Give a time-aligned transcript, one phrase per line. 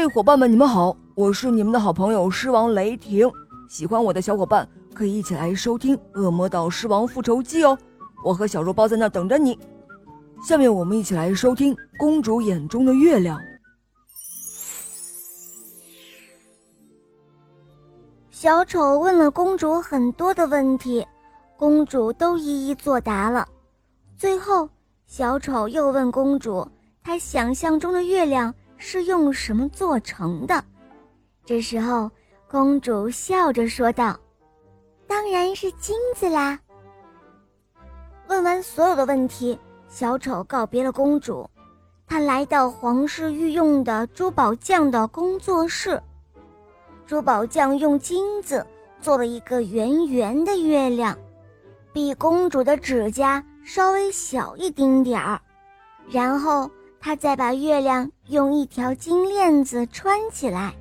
[0.00, 3.30] 嘿，伙伴们，你们好，我是你们的好朋友狮王雷霆。
[3.68, 7.76] 喜欢我的小伙伴可以一起来收听《恶魔岛狮王复仇记》哦，
[8.24, 9.58] 我和小肉包在那等着你。
[10.42, 13.38] 下面我们一起来收听《公主眼中的月亮》。
[18.30, 21.06] 小丑问了公主很多的问题，
[21.58, 23.46] 公主都一一作答了。
[24.16, 24.66] 最后，
[25.06, 26.66] 小丑又问公主
[27.04, 30.64] ：“他想象中的月亮是用什么做成的？”
[31.46, 32.10] 这时候，
[32.48, 34.18] 公主笑着说道
[35.06, 36.58] ：“当然是金子啦。”
[38.26, 41.48] 问完所有的问题，小丑告别了公主，
[42.06, 46.00] 他来到皇室御用的珠宝匠的工作室。
[47.06, 48.64] 珠宝匠用金子
[49.00, 51.18] 做了一个圆圆的月亮，
[51.92, 55.40] 比公主的指甲稍微小一丁点儿。
[56.08, 60.74] 然后他再把月亮用一条金链子穿起来，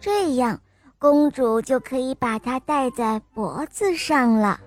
[0.00, 0.58] 这样
[0.98, 4.58] 公主就可以把它戴在脖子上了。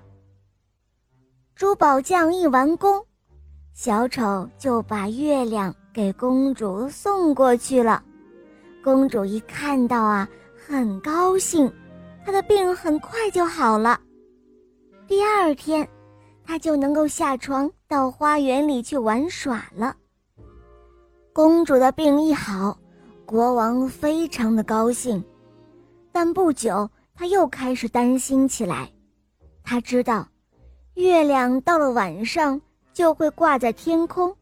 [1.55, 3.03] 珠宝匠一完工，
[3.73, 8.03] 小丑就把月亮给公主送过去了。
[8.83, 10.27] 公主一看到啊。
[10.67, 11.71] 很高兴，
[12.25, 14.01] 她的病很快就好了。
[15.07, 15.87] 第二天，
[16.43, 19.95] 他就能够下床到花园里去玩耍了。
[21.35, 22.77] 公主的病一好，
[23.25, 25.21] 国王非常的高兴，
[26.09, 28.89] 但不久他又开始担心起来。
[29.61, 30.25] 他知道，
[30.93, 32.61] 月亮到了晚上
[32.93, 34.33] 就会挂在天空，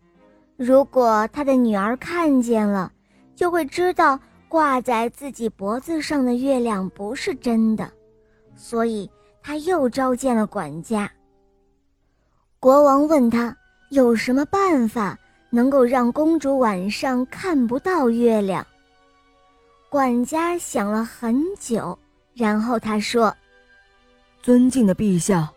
[0.56, 2.94] 如果他的女儿看见了，
[3.36, 4.20] 就会知道。
[4.48, 7.92] 挂在自己脖子上的月亮不是真的，
[8.56, 9.10] 所以
[9.42, 11.12] 他又召见了管家。
[12.60, 13.58] 国王问他
[13.90, 15.18] 有什么办法
[15.54, 18.66] 能够让公主晚上看不到月亮。
[19.88, 21.96] 管家想了很久，
[22.34, 23.32] 然后他说
[24.42, 25.54] ：“尊敬的陛下，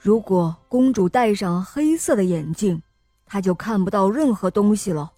[0.00, 2.82] 如果公主戴上黑色的眼镜，
[3.26, 5.12] 她就看不到任何东西了。”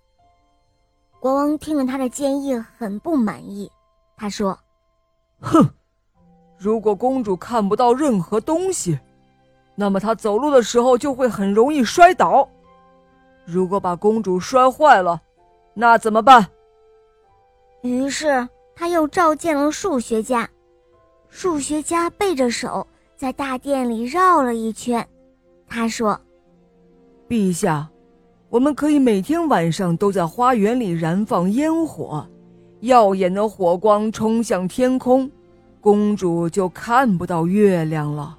[1.21, 3.71] 国王听了他的建议，很不满意。
[4.17, 4.59] 他说
[5.39, 5.65] ：“哼，
[6.59, 8.99] 如果公主看不到任何东西，
[9.77, 12.49] 那么她走路的时候就会很容易摔倒。
[13.51, 15.23] 如果把公主摔坏了，
[15.73, 16.47] 那怎么办？”
[17.83, 20.47] 于是他又召见了数学家。
[21.31, 25.09] 数学家背着手在大殿里绕了一圈。
[25.67, 26.21] 他说
[27.27, 27.89] ：“陛下。”
[28.51, 32.27] 我们可以每天晚上都在花园里燃放烟火，
[32.81, 35.31] 耀眼的火光冲向天空，
[35.83, 38.38] 公主就看不到月亮了。